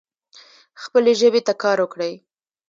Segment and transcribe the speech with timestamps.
[0.83, 2.13] خپلي ژبي ته کار وکړئ.